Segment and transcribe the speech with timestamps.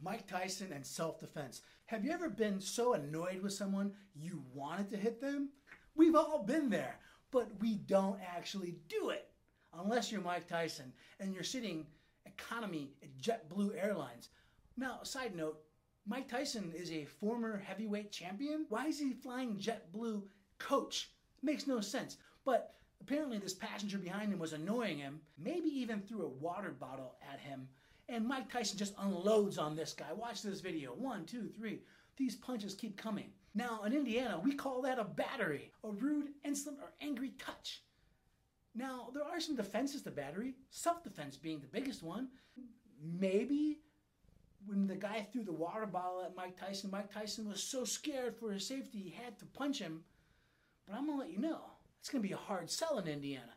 [0.00, 1.62] Mike Tyson and self defense.
[1.86, 5.50] Have you ever been so annoyed with someone you wanted to hit them?
[5.94, 6.98] We've all been there,
[7.30, 9.28] but we don't actually do it.
[9.72, 11.86] Unless you're Mike Tyson and you're sitting
[12.26, 14.28] economy at JetBlue Airlines.
[14.76, 15.60] Now, side note,
[16.06, 18.66] Mike Tyson is a former heavyweight champion.
[18.68, 20.22] Why is he flying JetBlue
[20.58, 21.10] coach?
[21.42, 22.16] makes no sense.
[22.44, 27.16] But apparently, this passenger behind him was annoying him, maybe even threw a water bottle
[27.32, 27.68] at him
[28.08, 30.12] and Mike Tyson just unloads on this guy.
[30.14, 30.92] Watch this video.
[30.92, 31.80] One, two, three.
[32.16, 33.30] These punches keep coming.
[33.54, 37.82] Now, in Indiana, we call that a battery, a rude, insolent, or angry touch.
[38.74, 42.28] Now, there are some defenses to battery, self defense being the biggest one.
[43.02, 43.78] Maybe
[44.66, 48.36] when the guy threw the water bottle at Mike Tyson, Mike Tyson was so scared
[48.36, 50.02] for his safety he had to punch him.
[50.86, 51.60] But I'm going to let you know,
[52.00, 53.44] it's going to be a hard sell in Indiana.